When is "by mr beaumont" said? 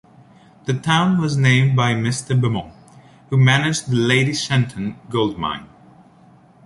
1.75-2.73